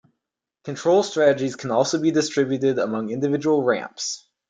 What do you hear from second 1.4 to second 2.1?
can also be